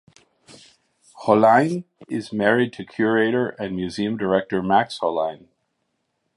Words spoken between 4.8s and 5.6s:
Hollein.